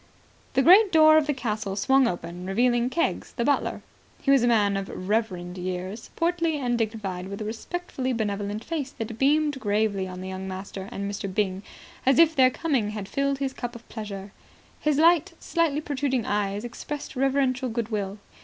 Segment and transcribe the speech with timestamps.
[0.53, 3.83] The great door of the castle swung open, revealing Keggs, the butler.
[4.19, 8.89] He was a man of reverend years, portly and dignified, with a respectfully benevolent face
[8.97, 11.31] that beamed gravely on the young master and Mr.
[11.31, 11.61] Byng,
[12.03, 14.31] as if their coming had filled his cup of pleasure.
[14.79, 18.17] His light, slightly protruding eyes expressed reverential good will.